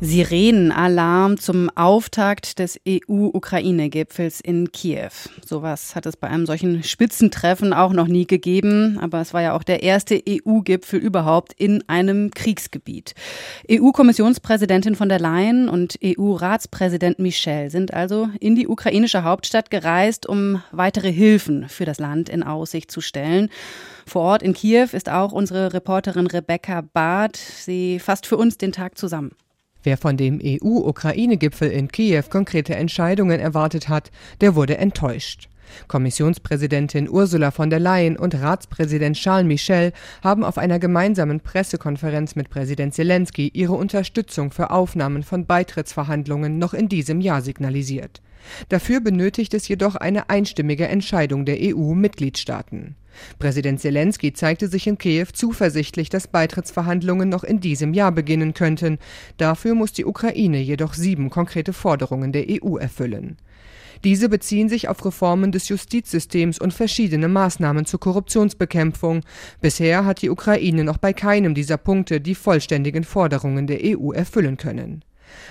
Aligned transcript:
Sirenenalarm 0.00 1.38
zum 1.38 1.70
Auftakt 1.76 2.58
des 2.58 2.80
EU-Ukraine-Gipfels 2.86 4.40
in 4.40 4.72
Kiew. 4.72 5.12
Sowas 5.46 5.94
hat 5.94 6.04
es 6.06 6.16
bei 6.16 6.28
einem 6.28 6.46
solchen 6.46 6.82
Spitzentreffen 6.82 7.72
auch 7.72 7.92
noch 7.92 8.08
nie 8.08 8.26
gegeben, 8.26 8.98
aber 9.00 9.20
es 9.20 9.32
war 9.32 9.42
ja 9.42 9.56
auch 9.56 9.62
der 9.62 9.82
erste 9.82 10.20
EU-Gipfel 10.28 10.98
überhaupt 10.98 11.52
in 11.52 11.88
einem 11.88 12.32
Kriegsgebiet. 12.32 13.14
EU-Kommissionspräsidentin 13.70 14.96
von 14.96 15.08
der 15.08 15.20
Leyen 15.20 15.68
und 15.68 15.98
EU-Ratspräsident 16.04 17.20
Michel 17.20 17.70
sind 17.70 17.94
also 17.94 18.28
in 18.40 18.56
die 18.56 18.66
ukrainische 18.66 19.22
Hauptstadt 19.22 19.70
gereist, 19.70 20.26
um 20.26 20.62
weitere 20.72 21.12
Hilfen 21.12 21.68
für 21.68 21.84
das 21.84 21.98
Land 21.98 22.28
in 22.28 22.42
Aussicht 22.42 22.90
zu 22.90 23.00
stellen. 23.00 23.48
Vor 24.06 24.22
Ort 24.22 24.42
in 24.42 24.54
Kiew 24.54 24.88
ist 24.92 25.08
auch 25.08 25.32
unsere 25.32 25.72
Reporterin 25.72 26.26
Rebecca 26.26 26.82
Barth. 26.82 27.36
Sie 27.36 28.00
fasst 28.00 28.26
für 28.26 28.36
uns 28.36 28.58
den 28.58 28.72
Tag 28.72 28.98
zusammen. 28.98 29.30
Wer 29.84 29.98
von 29.98 30.16
dem 30.16 30.40
EU-Ukraine-Gipfel 30.42 31.70
in 31.70 31.88
Kiew 31.88 32.24
konkrete 32.30 32.74
Entscheidungen 32.74 33.38
erwartet 33.38 33.90
hat, 33.90 34.10
der 34.40 34.54
wurde 34.54 34.78
enttäuscht. 34.78 35.48
Kommissionspräsidentin 35.88 37.08
Ursula 37.08 37.50
von 37.50 37.68
der 37.68 37.80
Leyen 37.80 38.16
und 38.16 38.34
Ratspräsident 38.34 39.16
Charles 39.16 39.46
Michel 39.46 39.92
haben 40.22 40.42
auf 40.42 40.56
einer 40.56 40.78
gemeinsamen 40.78 41.40
Pressekonferenz 41.40 42.34
mit 42.34 42.48
Präsident 42.48 42.94
Zelensky 42.94 43.50
ihre 43.52 43.74
Unterstützung 43.74 44.50
für 44.52 44.70
Aufnahmen 44.70 45.22
von 45.22 45.44
Beitrittsverhandlungen 45.44 46.58
noch 46.58 46.72
in 46.72 46.88
diesem 46.88 47.20
Jahr 47.20 47.42
signalisiert. 47.42 48.22
Dafür 48.70 49.00
benötigt 49.00 49.52
es 49.52 49.68
jedoch 49.68 49.96
eine 49.96 50.30
einstimmige 50.30 50.88
Entscheidung 50.88 51.44
der 51.44 51.58
EU-Mitgliedstaaten. 51.60 52.96
Präsident 53.38 53.80
Zelensky 53.80 54.32
zeigte 54.32 54.68
sich 54.68 54.86
in 54.86 54.98
Kiew 54.98 55.26
zuversichtlich, 55.32 56.08
dass 56.08 56.28
Beitrittsverhandlungen 56.28 57.28
noch 57.28 57.44
in 57.44 57.60
diesem 57.60 57.94
Jahr 57.94 58.12
beginnen 58.12 58.54
könnten. 58.54 58.98
Dafür 59.36 59.74
muss 59.74 59.92
die 59.92 60.04
Ukraine 60.04 60.60
jedoch 60.60 60.94
sieben 60.94 61.30
konkrete 61.30 61.72
Forderungen 61.72 62.32
der 62.32 62.46
EU 62.48 62.76
erfüllen. 62.76 63.36
Diese 64.04 64.28
beziehen 64.28 64.68
sich 64.68 64.88
auf 64.88 65.04
Reformen 65.04 65.50
des 65.50 65.68
Justizsystems 65.70 66.58
und 66.58 66.74
verschiedene 66.74 67.28
Maßnahmen 67.28 67.86
zur 67.86 68.00
Korruptionsbekämpfung. 68.00 69.22
Bisher 69.62 70.04
hat 70.04 70.20
die 70.20 70.28
Ukraine 70.28 70.84
noch 70.84 70.98
bei 70.98 71.14
keinem 71.14 71.54
dieser 71.54 71.78
Punkte 71.78 72.20
die 72.20 72.34
vollständigen 72.34 73.04
Forderungen 73.04 73.66
der 73.66 73.80
EU 73.82 74.12
erfüllen 74.12 74.58
können. 74.58 75.04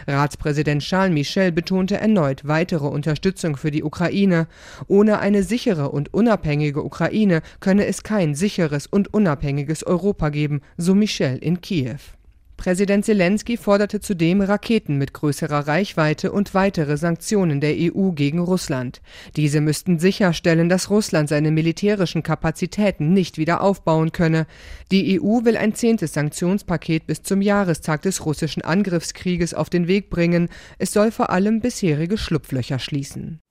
Ratspräsident 0.08 0.82
Charles 0.82 1.14
Michel 1.14 1.52
betonte 1.52 1.98
erneut 1.98 2.48
weitere 2.48 2.88
Unterstützung 2.88 3.58
für 3.58 3.72
die 3.72 3.84
Ukraine. 3.84 4.48
Ohne 4.88 5.20
eine 5.20 5.44
sichere 5.44 5.90
und 5.90 6.14
unabhängige 6.14 6.84
Ukraine 6.84 7.42
könne 7.60 7.86
es 7.86 8.04
kein 8.04 8.36
sicheres 8.36 8.88
und 8.88 9.14
unabhängiges 9.14 9.84
Europa 9.84 10.30
geben, 10.30 10.62
so 10.78 10.96
Michel 10.96 11.38
in 11.38 11.62
Kiew. 11.62 12.00
Präsident 12.58 13.04
Zelensky 13.04 13.58
forderte 13.58 14.00
zudem 14.00 14.42
Raketen 14.42 14.98
mit 14.98 15.14
größerer 15.14 15.68
Reichweite 15.68 16.32
und 16.32 16.54
weitere 16.54 16.98
Sanktionen 16.98 17.60
der 17.60 17.76
EU 17.78 18.12
gegen 18.12 18.40
Russland. 18.40 19.02
Diese 19.36 19.60
müssten 19.60 20.00
sicherstellen, 20.00 20.70
dass 20.70 20.90
Russland 20.90 21.30
seine 21.30 21.52
militärischen 21.52 22.24
Kapazitäten 22.24 23.14
nicht 23.14 23.38
wieder 23.38 23.62
aufbauen 23.62 24.12
könne. 24.12 24.48
Die 24.92 25.20
EU 25.20 25.44
will 25.44 25.58
ein 25.58 25.76
zehntes 25.76 26.14
Sanktionspaket 26.14 27.06
bis 27.06 27.24
zum 27.24 27.42
Jahrestag 27.42 28.02
des 28.04 28.26
russischen 28.26 28.64
Angriffskrieges 28.64 29.54
auf 29.54 29.70
den 29.70 29.88
Weg 29.88 30.10
bringen. 30.10 30.50
Es 30.78 30.94
soll 30.94 31.12
vor 31.12 31.32
allem 31.32 31.60
bisherige 31.60 32.18
Schlupflöcher 32.18 32.80
schließen. 32.80 33.43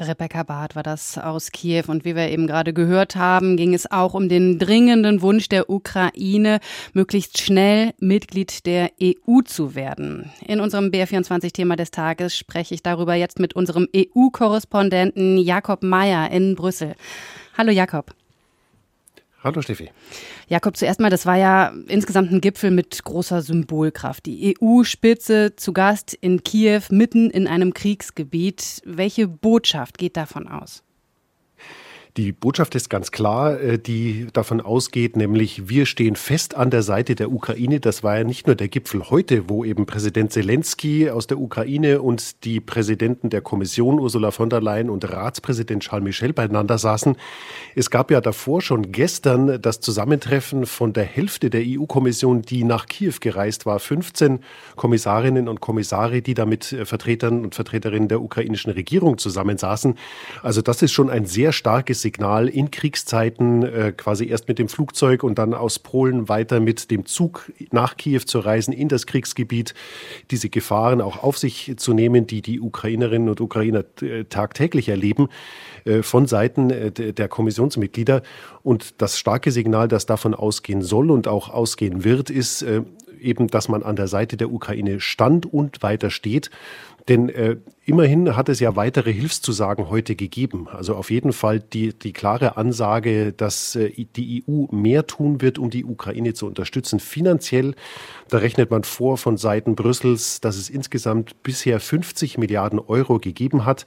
Rebecca 0.00 0.42
Barth 0.42 0.76
war 0.76 0.82
das 0.82 1.18
aus 1.18 1.52
Kiew. 1.52 1.84
Und 1.88 2.04
wie 2.04 2.16
wir 2.16 2.28
eben 2.28 2.46
gerade 2.46 2.72
gehört 2.72 3.16
haben, 3.16 3.56
ging 3.56 3.74
es 3.74 3.90
auch 3.90 4.14
um 4.14 4.28
den 4.28 4.58
dringenden 4.58 5.22
Wunsch 5.22 5.48
der 5.48 5.70
Ukraine, 5.70 6.60
möglichst 6.92 7.40
schnell 7.40 7.92
Mitglied 7.98 8.66
der 8.66 8.90
EU 9.02 9.40
zu 9.44 9.74
werden. 9.74 10.30
In 10.46 10.60
unserem 10.60 10.86
BR24-Thema 10.86 11.76
des 11.76 11.90
Tages 11.90 12.36
spreche 12.36 12.74
ich 12.74 12.82
darüber 12.82 13.14
jetzt 13.14 13.38
mit 13.38 13.54
unserem 13.54 13.86
EU-Korrespondenten 13.94 15.38
Jakob 15.38 15.82
Mayer 15.82 16.30
in 16.30 16.54
Brüssel. 16.54 16.94
Hallo 17.56 17.70
Jakob. 17.70 18.14
Hallo 19.42 19.62
Steffi. 19.62 19.90
Jakob, 20.48 20.76
zuerst 20.76 21.00
mal, 21.00 21.08
das 21.08 21.24
war 21.24 21.36
ja 21.36 21.72
insgesamt 21.88 22.30
ein 22.30 22.42
Gipfel 22.42 22.70
mit 22.70 23.02
großer 23.04 23.40
Symbolkraft. 23.40 24.26
Die 24.26 24.54
EU-Spitze 24.60 25.56
zu 25.56 25.72
Gast 25.72 26.12
in 26.12 26.44
Kiew, 26.44 26.82
mitten 26.90 27.30
in 27.30 27.46
einem 27.46 27.72
Kriegsgebiet. 27.72 28.82
Welche 28.84 29.28
Botschaft 29.28 29.96
geht 29.96 30.18
davon 30.18 30.46
aus? 30.46 30.82
Die 32.16 32.32
Botschaft 32.32 32.74
ist 32.74 32.90
ganz 32.90 33.12
klar, 33.12 33.60
äh, 33.60 33.78
die 33.78 34.26
davon 34.32 34.60
ausgeht, 34.60 35.16
nämlich 35.16 35.68
wir 35.68 35.86
stehen 35.86 36.16
fest 36.16 36.56
an 36.56 36.70
der 36.70 36.82
Seite 36.82 37.14
der 37.14 37.30
Ukraine. 37.30 37.78
Das 37.78 38.02
war 38.02 38.18
ja 38.18 38.24
nicht 38.24 38.48
nur 38.48 38.56
der 38.56 38.66
Gipfel 38.66 39.10
heute, 39.10 39.48
wo 39.48 39.64
eben 39.64 39.86
Präsident 39.86 40.32
Zelensky 40.32 41.08
aus 41.08 41.28
der 41.28 41.38
Ukraine 41.38 42.02
und 42.02 42.44
die 42.44 42.58
Präsidenten 42.58 43.30
der 43.30 43.42
Kommission 43.42 44.00
Ursula 44.00 44.32
von 44.32 44.50
der 44.50 44.60
Leyen 44.60 44.90
und 44.90 45.08
Ratspräsident 45.08 45.84
Charles 45.84 46.04
Michel 46.04 46.32
beieinander 46.32 46.78
saßen. 46.78 47.16
Es 47.76 47.90
gab 47.90 48.10
ja 48.10 48.20
davor 48.20 48.60
schon 48.60 48.90
gestern 48.90 49.62
das 49.62 49.78
Zusammentreffen 49.78 50.66
von 50.66 50.92
der 50.92 51.04
Hälfte 51.04 51.48
der 51.48 51.62
EU-Kommission, 51.64 52.42
die 52.42 52.64
nach 52.64 52.86
Kiew 52.86 53.14
gereist 53.20 53.66
war. 53.66 53.78
15 53.78 54.40
Kommissarinnen 54.74 55.48
und 55.48 55.60
Kommissare, 55.60 56.22
die 56.22 56.34
da 56.34 56.44
mit 56.44 56.72
äh, 56.72 56.84
Vertretern 56.84 57.44
und 57.44 57.54
Vertreterinnen 57.54 58.08
der 58.08 58.20
ukrainischen 58.20 58.72
Regierung 58.72 59.16
zusammensaßen. 59.18 59.94
Also 60.42 60.60
das 60.60 60.82
ist 60.82 60.92
schon 60.92 61.08
ein 61.08 61.26
sehr 61.26 61.52
starkes 61.52 61.99
Signal 62.02 62.48
in 62.48 62.70
Kriegszeiten 62.70 63.62
äh, 63.62 63.92
quasi 63.96 64.26
erst 64.26 64.48
mit 64.48 64.58
dem 64.58 64.68
Flugzeug 64.68 65.22
und 65.22 65.38
dann 65.38 65.54
aus 65.54 65.78
Polen 65.78 66.28
weiter 66.28 66.60
mit 66.60 66.90
dem 66.90 67.06
Zug 67.06 67.50
nach 67.70 67.96
Kiew 67.96 68.20
zu 68.20 68.40
reisen, 68.40 68.72
in 68.72 68.88
das 68.88 69.06
Kriegsgebiet, 69.06 69.74
diese 70.30 70.48
Gefahren 70.48 71.00
auch 71.00 71.22
auf 71.22 71.38
sich 71.38 71.74
zu 71.76 71.92
nehmen, 71.92 72.26
die 72.26 72.42
die 72.42 72.60
Ukrainerinnen 72.60 73.28
und 73.28 73.40
Ukrainer 73.40 73.84
äh, 74.02 74.24
tagtäglich 74.24 74.88
erleben, 74.88 75.28
äh, 75.84 76.02
von 76.02 76.26
Seiten 76.26 76.70
äh, 76.70 76.90
der 76.90 77.28
Kommissionsmitglieder. 77.28 78.22
Und 78.62 79.00
das 79.00 79.18
starke 79.18 79.52
Signal, 79.52 79.88
das 79.88 80.06
davon 80.06 80.34
ausgehen 80.34 80.82
soll 80.82 81.10
und 81.10 81.28
auch 81.28 81.48
ausgehen 81.50 82.04
wird, 82.04 82.30
ist 82.30 82.62
äh, 82.62 82.82
eben, 83.20 83.48
dass 83.48 83.68
man 83.68 83.82
an 83.82 83.96
der 83.96 84.08
Seite 84.08 84.36
der 84.36 84.50
Ukraine 84.50 85.00
stand 85.00 85.46
und 85.46 85.82
weiter 85.82 86.10
steht. 86.10 86.50
Denn 87.08 87.28
äh, 87.28 87.56
immerhin 87.90 88.36
hat 88.36 88.48
es 88.48 88.60
ja 88.60 88.76
weitere 88.76 89.12
Hilfszusagen 89.12 89.90
heute 89.90 90.14
gegeben. 90.14 90.68
Also 90.68 90.94
auf 90.94 91.10
jeden 91.10 91.32
Fall 91.32 91.58
die, 91.58 91.92
die 91.92 92.12
klare 92.12 92.56
Ansage, 92.56 93.32
dass 93.32 93.74
äh, 93.74 94.06
die 94.16 94.44
EU 94.48 94.66
mehr 94.70 95.08
tun 95.08 95.40
wird, 95.40 95.58
um 95.58 95.70
die 95.70 95.84
Ukraine 95.84 96.32
zu 96.32 96.46
unterstützen. 96.46 97.00
Finanziell, 97.00 97.74
da 98.28 98.38
rechnet 98.38 98.70
man 98.70 98.84
vor 98.84 99.18
von 99.18 99.36
Seiten 99.36 99.74
Brüssels, 99.74 100.40
dass 100.40 100.56
es 100.56 100.70
insgesamt 100.70 101.42
bisher 101.42 101.80
50 101.80 102.38
Milliarden 102.38 102.78
Euro 102.78 103.18
gegeben 103.18 103.64
hat. 103.64 103.86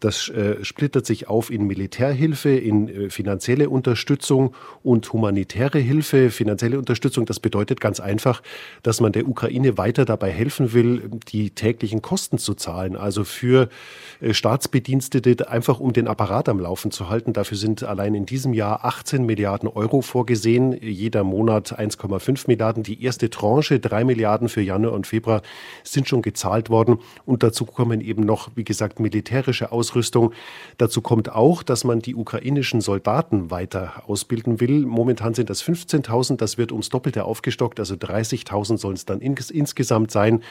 Das 0.00 0.30
äh, 0.30 0.64
splittert 0.64 1.04
sich 1.04 1.28
auf 1.28 1.50
in 1.50 1.66
Militärhilfe, 1.66 2.50
in 2.50 2.88
äh, 2.88 3.10
finanzielle 3.10 3.68
Unterstützung 3.68 4.54
und 4.82 5.12
humanitäre 5.12 5.78
Hilfe. 5.78 6.30
Finanzielle 6.30 6.78
Unterstützung, 6.78 7.26
das 7.26 7.38
bedeutet 7.38 7.82
ganz 7.82 8.00
einfach, 8.00 8.42
dass 8.82 9.02
man 9.02 9.12
der 9.12 9.28
Ukraine 9.28 9.76
weiter 9.76 10.06
dabei 10.06 10.30
helfen 10.30 10.72
will, 10.72 11.10
die 11.28 11.50
täglichen 11.50 12.00
Kosten 12.00 12.38
zu 12.38 12.54
zahlen. 12.54 12.96
Also 12.96 13.24
äh, 13.42 13.68
Staatsbedienstete, 14.32 15.48
einfach 15.48 15.80
um 15.80 15.92
den 15.92 16.08
Apparat 16.08 16.48
am 16.48 16.60
Laufen 16.60 16.90
zu 16.90 17.08
halten. 17.08 17.32
Dafür 17.32 17.56
sind 17.56 17.82
allein 17.82 18.14
in 18.14 18.26
diesem 18.26 18.54
Jahr 18.54 18.84
18 18.84 19.24
Milliarden 19.24 19.68
Euro 19.68 20.00
vorgesehen. 20.00 20.72
Jeder 20.80 21.24
Monat 21.24 21.78
1,5 21.78 22.44
Milliarden. 22.46 22.82
Die 22.82 23.02
erste 23.02 23.30
Tranche, 23.30 23.80
drei 23.80 24.04
Milliarden 24.04 24.48
für 24.48 24.62
Januar 24.62 24.92
und 24.94 25.06
Februar, 25.06 25.42
sind 25.84 26.08
schon 26.08 26.22
gezahlt 26.22 26.70
worden. 26.70 26.98
Und 27.24 27.42
dazu 27.42 27.64
kommen 27.64 28.00
eben 28.00 28.24
noch, 28.24 28.50
wie 28.54 28.64
gesagt, 28.64 29.00
militärische 29.00 29.72
Ausrüstung 29.72 29.92
Ausrüstung. 29.92 30.32
Dazu 30.78 31.00
kommt 31.00 31.32
auch, 31.32 31.62
dass 31.62 31.84
man 31.84 32.00
die 32.00 32.14
ukrainischen 32.14 32.80
Soldaten 32.80 33.50
weiter 33.50 34.02
ausbilden 34.06 34.60
will. 34.60 34.86
Momentan 34.86 35.34
sind 35.34 35.50
das 35.50 35.62
15.000, 35.62 36.36
das 36.36 36.58
wird 36.58 36.72
ums 36.72 36.88
Doppelte 36.88 37.24
aufgestockt, 37.24 37.78
also 37.78 37.94
30.000 37.94 38.78
sollen 38.78 38.94
es 38.94 39.04
dann 39.04 39.20
ins 39.20 39.50
insgesamt 39.50 40.10
sein. 40.10 40.42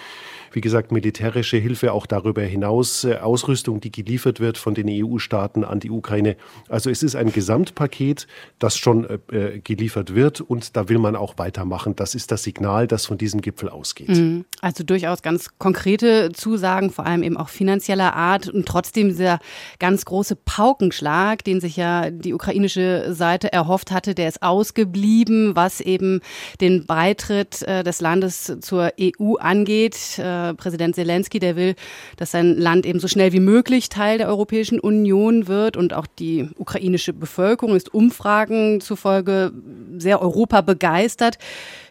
Wie 0.52 0.62
gesagt, 0.62 0.92
militärische 0.92 1.58
Hilfe 1.58 1.94
auch 1.94 2.06
darüber 2.06 2.42
hinaus, 2.42 2.71
äh, 3.04 3.18
Ausrüstung, 3.22 3.82
die 3.82 3.92
geliefert 3.92 4.40
wird 4.40 4.58
von 4.58 4.74
den 4.74 4.88
EU-Staaten 4.90 5.64
an 5.64 5.80
die 5.80 5.92
Ukraine. 5.92 6.38
Also 6.70 6.90
es 6.90 7.04
ist 7.04 7.16
ein 7.16 7.32
Gesamtpaket, 7.32 8.28
das 8.60 8.78
schon 8.78 9.06
äh, 9.06 9.36
äh, 9.36 9.60
geliefert 9.60 10.16
wird 10.16 10.42
und 10.42 10.76
da 10.76 10.90
will 10.90 10.98
man 10.98 11.16
auch 11.16 11.38
weitermachen. 11.38 11.96
Das 11.96 12.16
ist 12.16 12.32
das 12.32 12.44
Signal, 12.44 12.88
das 12.88 13.06
von 13.06 13.18
diesem 13.18 13.42
Gipfel 13.42 13.70
ausgeht. 13.70 14.10
Mhm. 14.10 14.46
Also 14.62 14.84
durchaus 14.84 15.22
ganz 15.22 15.50
konkrete 15.58 16.32
Zusagen, 16.32 16.92
vor 16.92 17.06
allem 17.06 17.24
eben 17.24 17.38
auch 17.38 17.50
finanzieller 17.50 18.16
Art 18.16 18.48
und 18.48 18.66
trotzdem 18.68 19.10
dieser 19.10 19.40
ganz 19.80 20.06
große 20.06 20.36
Paukenschlag, 20.36 21.44
den 21.44 21.60
sich 21.60 21.76
ja 21.76 22.10
die 22.10 22.34
ukrainische 22.34 23.14
Seite 23.14 23.52
erhofft 23.52 23.92
hatte, 23.92 24.16
der 24.16 24.30
ist 24.30 24.42
ausgeblieben, 24.42 25.56
was 25.56 25.82
eben 25.82 26.22
den 26.62 26.86
Beitritt 26.86 27.62
äh, 27.64 27.84
des 27.84 28.02
Landes 28.02 28.58
zur 28.62 28.92
EU 29.00 29.36
angeht. 29.36 30.18
Äh, 30.18 30.54
Präsident 30.54 30.96
Zelensky, 30.96 31.40
der 31.40 31.56
will 31.56 31.76
dass 32.18 32.32
sein 32.32 32.58
Land 32.62 32.86
eben 32.86 33.00
so 33.00 33.08
schnell 33.08 33.34
wie 33.34 33.40
möglich 33.40 33.90
Teil 33.90 34.18
der 34.18 34.28
Europäischen 34.28 34.80
Union 34.80 35.48
wird. 35.48 35.76
Und 35.76 35.94
auch 35.94 36.08
die 36.08 36.50
ukrainische 36.58 37.14
Bevölkerung 37.14 37.76
ist 37.76 37.94
Umfragen 37.94 38.80
zufolge 38.82 39.52
sehr 39.98 40.22
Europa 40.22 40.62
begeistert. 40.62 41.38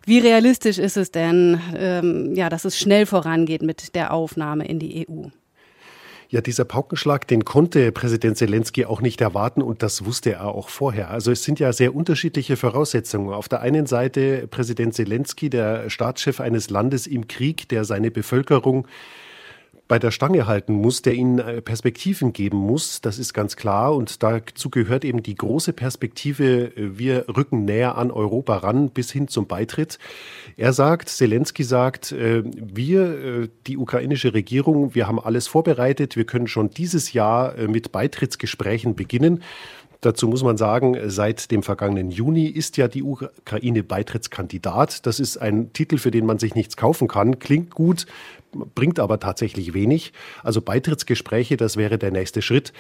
Wie 0.07 0.19
realistisch 0.19 0.79
ist 0.79 0.97
es 0.97 1.11
denn, 1.11 1.61
ähm, 1.77 2.35
ja, 2.35 2.49
dass 2.49 2.65
es 2.65 2.79
schnell 2.79 3.07
vorangeht 3.07 3.63
mit 3.63 3.95
der 3.95 4.13
Aufnahme 4.13 4.67
in 4.67 4.79
die 4.79 5.07
EU? 5.09 5.29
Ja, 6.33 6.41
dieser 6.41 6.65
Paukenschlag, 6.65 7.27
den 7.27 7.45
konnte 7.45 7.91
Präsident 7.91 8.39
Zelensky 8.39 8.85
auch 8.85 9.01
nicht 9.01 9.21
erwarten 9.21 9.63
und 9.63 9.83
das 9.83 10.05
wusste 10.05 10.31
er 10.35 10.55
auch 10.55 10.69
vorher. 10.69 11.11
Also 11.11 11.33
es 11.33 11.43
sind 11.43 11.59
ja 11.59 11.73
sehr 11.73 11.93
unterschiedliche 11.93 12.57
Voraussetzungen. 12.57 13.35
Auf 13.35 13.49
der 13.49 13.63
einen 13.63 13.87
Seite 13.87 14.47
Präsident 14.49 14.95
Zelensky, 14.95 15.51
der 15.51 15.91
Staatschef 15.91 16.39
eines 16.39 16.71
Landes 16.71 17.09
im 17.09 17.27
Krieg, 17.27 17.69
der 17.69 17.85
seine 17.85 18.13
Bevölkerung 18.13 18.87
bei 19.91 19.99
der 19.99 20.13
Stange 20.13 20.47
halten 20.47 20.73
muss, 20.75 21.03
der 21.03 21.15
ihnen 21.15 21.41
äh, 21.41 21.61
Perspektiven 21.61 22.33
geben 22.33 22.59
muss. 22.59 23.01
Das 23.01 23.19
ist 23.19 23.35
ganz 23.35 23.57
klar. 23.57 23.93
Und 23.97 24.23
dazu 24.23 24.71
gehört 24.71 25.05
eben 25.05 25.21
die 25.21 25.35
große 25.35 25.73
Perspektive, 25.73 26.67
äh, 26.77 26.97
wir 26.97 27.25
rücken 27.37 27.65
näher 27.65 27.99
an 27.99 28.13
Europa 28.13 28.59
ran 28.59 28.91
bis 28.91 29.11
hin 29.11 29.27
zum 29.27 29.49
Beitritt. 29.49 29.99
Er 30.57 30.73
sagt, 30.73 31.09
Zelensky 31.09 31.65
sagt, 31.65 32.13
äh, 32.13 32.45
wir, 32.45 33.49
die 33.67 33.77
ukrainische 33.77 34.33
Regierung, 34.33 34.95
wir 34.95 35.09
haben 35.09 35.19
alles 35.19 35.49
vorbereitet. 35.49 36.15
Wir 36.15 36.25
können 36.25 36.47
schon 36.47 36.71
dieses 36.71 37.13
Jahr 37.13 37.57
mit 37.67 37.91
Beitrittsgesprächen 37.91 38.95
beginnen. 38.95 39.43
Dazu 40.01 40.29
muss 40.29 40.43
man 40.43 40.57
sagen, 40.57 40.97
seit 41.11 41.51
dem 41.51 41.63
vergangenen 41.63 42.11
Juni 42.11 42.47
ist 42.47 42.79
ja 42.79 42.89
die 42.89 43.03
Ukraine 43.03 43.83
Beitrittskandidat. 43.83 45.05
Das 45.05 45.21
ist 45.21 45.37
ein 45.37 45.75
Titel, 45.75 45.99
für 45.99 46.11
den 46.11 46.25
man 46.25 46.39
sich 46.39 46.55
nichts 46.55 46.79
kaufen 46.79 47.07
kann. 47.07 47.39
Klingt 47.39 47.75
gut, 47.75 48.07
bringt 48.75 48.99
aber 48.99 49.21
tatsächlich 49.21 49.75
wenig. 49.75 50.13
Also 50.43 50.61
Beitrittsgespräche, 50.61 51.57
das 51.57 51.77
wäre 51.77 51.99
der 51.99 52.11
nächste 52.11 52.43
Schritt. 52.43 52.73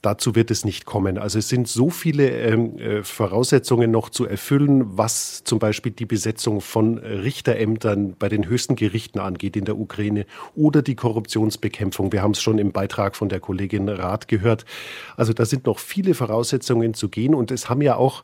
Dazu 0.00 0.34
wird 0.34 0.50
es 0.50 0.64
nicht 0.64 0.84
kommen. 0.84 1.18
Also 1.18 1.38
es 1.40 1.48
sind 1.48 1.66
so 1.66 1.90
viele 1.90 2.30
ähm, 2.30 2.78
äh, 2.78 3.02
Voraussetzungen 3.02 3.90
noch 3.90 4.10
zu 4.10 4.26
erfüllen, 4.26 4.96
was 4.96 5.42
zum 5.44 5.58
Beispiel 5.58 5.90
die 5.90 6.06
Besetzung 6.06 6.60
von 6.60 6.98
Richterämtern 6.98 8.14
bei 8.16 8.28
den 8.28 8.46
höchsten 8.46 8.76
Gerichten 8.76 9.18
angeht 9.18 9.56
in 9.56 9.64
der 9.64 9.76
Ukraine 9.76 10.24
oder 10.54 10.82
die 10.82 10.94
Korruptionsbekämpfung. 10.94 12.12
Wir 12.12 12.22
haben 12.22 12.30
es 12.30 12.40
schon 12.40 12.58
im 12.58 12.72
Beitrag 12.72 13.16
von 13.16 13.28
der 13.28 13.40
Kollegin 13.40 13.88
Rath 13.88 14.28
gehört. 14.28 14.64
Also 15.16 15.32
da 15.32 15.44
sind 15.44 15.66
noch 15.66 15.80
viele 15.80 16.14
Voraussetzungen 16.14 16.94
zu 16.94 17.08
gehen 17.08 17.34
und 17.34 17.50
es 17.50 17.68
haben 17.68 17.82
ja 17.82 17.96
auch 17.96 18.22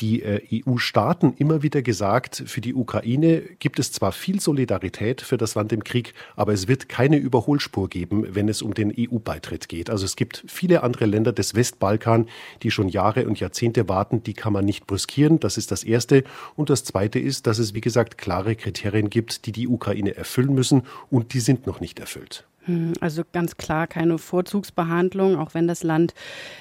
die 0.00 0.22
äh, 0.22 0.62
EU-Staaten 0.66 1.34
immer 1.38 1.62
wieder 1.62 1.82
gesagt, 1.82 2.42
für 2.46 2.60
die 2.60 2.74
Ukraine 2.74 3.42
gibt 3.58 3.78
es 3.78 3.92
zwar 3.92 4.12
viel 4.12 4.40
Solidarität 4.40 5.20
für 5.20 5.36
das 5.36 5.54
Land 5.54 5.72
im 5.72 5.84
Krieg, 5.84 6.14
aber 6.36 6.52
es 6.52 6.68
wird 6.68 6.88
keine 6.88 7.16
Überholspur 7.16 7.88
geben, 7.88 8.26
wenn 8.34 8.48
es 8.48 8.62
um 8.62 8.74
den 8.74 8.92
EU-Beitritt 8.96 9.68
geht. 9.68 9.90
Also 9.90 10.04
es 10.04 10.16
gibt 10.16 10.44
viele 10.46 10.82
andere 10.82 11.06
Länder 11.06 11.32
des 11.32 11.54
Westbalkan, 11.54 12.28
die 12.62 12.70
schon 12.70 12.88
Jahre 12.88 13.26
und 13.26 13.40
Jahrzehnte 13.40 13.88
warten, 13.88 14.22
die 14.22 14.34
kann 14.34 14.52
man 14.52 14.64
nicht 14.64 14.86
brüskieren. 14.86 15.40
Das 15.40 15.56
ist 15.56 15.70
das 15.70 15.84
Erste. 15.84 16.24
Und 16.56 16.70
das 16.70 16.84
Zweite 16.84 17.18
ist, 17.18 17.46
dass 17.46 17.58
es, 17.58 17.74
wie 17.74 17.80
gesagt, 17.80 18.18
klare 18.18 18.56
Kriterien 18.56 19.10
gibt, 19.10 19.46
die 19.46 19.52
die 19.52 19.68
Ukraine 19.68 20.16
erfüllen 20.16 20.54
müssen 20.54 20.82
und 21.10 21.34
die 21.34 21.40
sind 21.40 21.66
noch 21.66 21.80
nicht 21.80 22.00
erfüllt. 22.00 22.44
Hm, 22.70 22.92
also 23.00 23.22
ganz 23.32 23.56
klar 23.56 23.86
keine 23.88 24.18
Vorzugsbehandlung, 24.18 25.36
auch 25.36 25.54
wenn 25.54 25.66
das 25.66 25.82
Land 25.82 26.14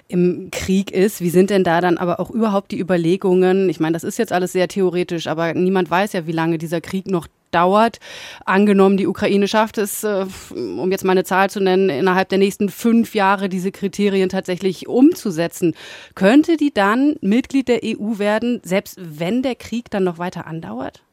im 0.07 0.49
Krieg 0.51 0.91
ist. 0.91 1.21
Wie 1.21 1.29
sind 1.29 1.51
denn 1.51 1.63
da 1.63 1.81
dann 1.81 1.97
aber 1.97 2.19
auch 2.19 2.31
überhaupt 2.31 2.71
die 2.71 2.79
Überlegungen? 2.79 3.69
Ich 3.69 3.79
meine, 3.79 3.93
das 3.93 4.03
ist 4.03 4.17
jetzt 4.17 4.33
alles 4.33 4.51
sehr 4.53 4.67
theoretisch, 4.67 5.27
aber 5.27 5.53
niemand 5.53 5.91
weiß 5.91 6.13
ja, 6.13 6.25
wie 6.25 6.31
lange 6.31 6.57
dieser 6.57 6.81
Krieg 6.81 7.07
noch 7.07 7.27
dauert. 7.51 7.99
Angenommen, 8.45 8.97
die 8.97 9.07
Ukraine 9.07 9.47
schafft 9.47 9.77
es, 9.77 10.03
äh, 10.03 10.25
um 10.55 10.91
jetzt 10.91 11.03
mal 11.03 11.11
eine 11.11 11.23
Zahl 11.23 11.49
zu 11.49 11.59
nennen, 11.59 11.89
innerhalb 11.89 12.29
der 12.29 12.37
nächsten 12.39 12.69
fünf 12.69 13.13
Jahre 13.13 13.49
diese 13.49 13.71
Kriterien 13.71 14.29
tatsächlich 14.29 14.87
umzusetzen. 14.87 15.75
Könnte 16.15 16.57
die 16.57 16.73
dann 16.73 17.17
Mitglied 17.21 17.67
der 17.67 17.81
EU 17.83 18.17
werden, 18.17 18.61
selbst 18.63 18.97
wenn 18.99 19.43
der 19.43 19.55
Krieg 19.55 19.91
dann 19.91 20.03
noch 20.03 20.17
weiter 20.17 20.47
andauert? 20.47 21.03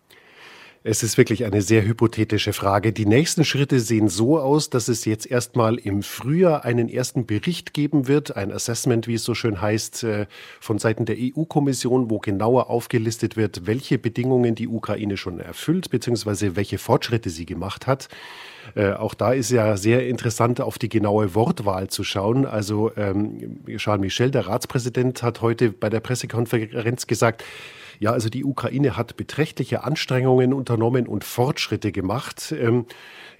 Es 0.88 1.02
ist 1.02 1.18
wirklich 1.18 1.44
eine 1.44 1.62
sehr 1.62 1.84
hypothetische 1.84 2.52
Frage. 2.52 2.92
Die 2.92 3.06
nächsten 3.06 3.44
Schritte 3.44 3.80
sehen 3.80 4.08
so 4.08 4.38
aus, 4.38 4.70
dass 4.70 4.86
es 4.86 5.04
jetzt 5.04 5.28
erstmal 5.28 5.78
im 5.78 6.04
Frühjahr 6.04 6.64
einen 6.64 6.88
ersten 6.88 7.26
Bericht 7.26 7.74
geben 7.74 8.06
wird, 8.06 8.36
ein 8.36 8.52
Assessment, 8.52 9.08
wie 9.08 9.14
es 9.14 9.24
so 9.24 9.34
schön 9.34 9.60
heißt, 9.60 10.04
äh, 10.04 10.26
von 10.60 10.78
Seiten 10.78 11.04
der 11.04 11.16
EU-Kommission, 11.18 12.08
wo 12.08 12.20
genauer 12.20 12.70
aufgelistet 12.70 13.36
wird, 13.36 13.66
welche 13.66 13.98
Bedingungen 13.98 14.54
die 14.54 14.68
Ukraine 14.68 15.16
schon 15.16 15.40
erfüllt, 15.40 15.90
beziehungsweise 15.90 16.54
welche 16.54 16.78
Fortschritte 16.78 17.30
sie 17.30 17.46
gemacht 17.46 17.88
hat. 17.88 18.08
Äh, 18.76 18.92
auch 18.92 19.14
da 19.14 19.32
ist 19.32 19.50
ja 19.50 19.76
sehr 19.76 20.06
interessant, 20.06 20.60
auf 20.60 20.78
die 20.78 20.88
genaue 20.88 21.34
Wortwahl 21.34 21.88
zu 21.88 22.04
schauen. 22.04 22.46
Also 22.46 22.92
ähm, 22.96 23.58
Charles 23.76 24.02
Michel, 24.02 24.30
der 24.30 24.46
Ratspräsident, 24.46 25.24
hat 25.24 25.42
heute 25.42 25.72
bei 25.72 25.90
der 25.90 25.98
Pressekonferenz 25.98 27.08
gesagt, 27.08 27.42
ja, 27.98 28.12
also 28.12 28.28
die 28.28 28.44
Ukraine 28.44 28.96
hat 28.96 29.16
beträchtliche 29.16 29.84
Anstrengungen 29.84 30.52
unternommen 30.52 31.06
und 31.06 31.24
Fortschritte 31.24 31.92
gemacht. 31.92 32.54
Ähm, 32.58 32.86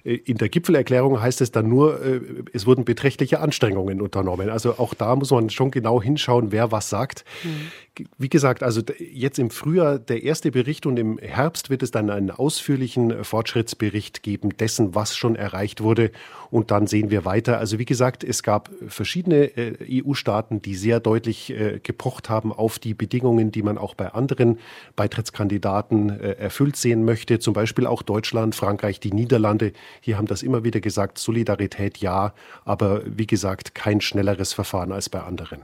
äh, 0.03 0.15
in 0.15 0.37
der 0.37 0.49
Gipfelerklärung 0.49 1.21
heißt 1.21 1.41
es 1.41 1.51
dann 1.51 1.67
nur, 1.69 2.03
äh, 2.03 2.21
es 2.53 2.65
wurden 2.65 2.85
beträchtliche 2.85 3.39
Anstrengungen 3.39 4.01
unternommen. 4.01 4.49
Also 4.49 4.79
auch 4.79 4.93
da 4.93 5.15
muss 5.15 5.31
man 5.31 5.49
schon 5.49 5.71
genau 5.71 6.01
hinschauen, 6.01 6.51
wer 6.51 6.71
was 6.71 6.89
sagt. 6.89 7.25
Mhm 7.43 7.71
wie 8.17 8.29
gesagt, 8.29 8.63
also 8.63 8.81
jetzt 8.99 9.39
im 9.39 9.49
Frühjahr 9.49 9.99
der 9.99 10.23
erste 10.23 10.51
Bericht 10.51 10.85
und 10.85 10.97
im 10.97 11.17
Herbst 11.17 11.69
wird 11.69 11.83
es 11.83 11.91
dann 11.91 12.09
einen 12.09 12.31
ausführlichen 12.31 13.23
Fortschrittsbericht 13.23 14.23
geben 14.23 14.55
dessen, 14.57 14.95
was 14.95 15.15
schon 15.15 15.35
erreicht 15.35 15.81
wurde. 15.81 16.11
Und 16.49 16.71
dann 16.71 16.87
sehen 16.87 17.11
wir 17.11 17.25
weiter. 17.25 17.59
Also 17.59 17.79
wie 17.79 17.85
gesagt, 17.85 18.23
es 18.23 18.43
gab 18.43 18.69
verschiedene 18.87 19.57
äh, 19.57 20.01
EU-Staaten, 20.03 20.61
die 20.61 20.75
sehr 20.75 20.99
deutlich 20.99 21.49
äh, 21.49 21.79
gepocht 21.81 22.29
haben 22.29 22.53
auf 22.53 22.79
die 22.79 22.93
Bedingungen, 22.93 23.51
die 23.51 23.63
man 23.63 23.77
auch 23.77 23.95
bei 23.95 24.13
anderen 24.13 24.59
Beitrittskandidaten 24.95 26.09
äh, 26.09 26.31
erfüllt 26.33 26.75
sehen 26.77 27.05
möchte. 27.05 27.39
Zum 27.39 27.53
Beispiel 27.53 27.85
auch 27.85 28.01
Deutschland, 28.01 28.55
Frankreich, 28.55 28.99
die 28.99 29.13
Niederlande. 29.13 29.73
Hier 30.01 30.17
haben 30.17 30.27
das 30.27 30.43
immer 30.43 30.63
wieder 30.63 30.79
gesagt, 30.79 31.17
Solidarität 31.17 31.97
ja, 31.97 32.33
aber 32.65 33.01
wie 33.05 33.27
gesagt, 33.27 33.75
kein 33.75 34.01
schnelleres 34.01 34.53
Verfahren 34.53 34.91
als 34.91 35.09
bei 35.09 35.21
anderen. 35.21 35.61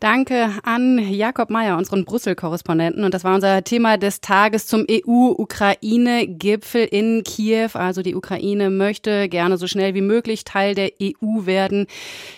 Danke 0.00 0.50
an 0.62 0.98
Jakob 0.98 1.50
Mayer, 1.50 1.76
unseren 1.76 2.04
Brüssel-Korrespondenten. 2.04 3.04
Und 3.04 3.14
das 3.14 3.24
war 3.24 3.34
unser 3.34 3.64
Thema 3.64 3.96
des 3.96 4.20
Tages 4.20 4.66
zum 4.66 4.86
EU-Ukraine-Gipfel 4.90 6.84
in 6.84 7.24
Kiew. 7.24 7.70
Also 7.74 8.02
die 8.02 8.14
Ukraine 8.14 8.70
möchte 8.70 9.28
gerne 9.28 9.56
so 9.58 9.66
schnell 9.66 9.94
wie 9.94 10.00
möglich 10.00 10.44
Teil 10.44 10.74
der 10.74 10.92
EU 11.02 11.46
werden. 11.46 11.86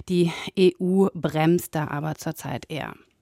Die 0.09 0.33
EU 0.59 1.07
bremst 1.15 1.75
da 1.75 1.89
aber 1.89 2.15
zurzeit 2.15 2.65
eher. 2.69 2.95